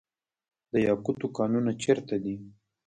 د 0.71 0.73
یاقوتو 0.87 1.27
کانونه 1.37 1.71
چیرته 1.81 2.15
دي؟ 2.23 2.35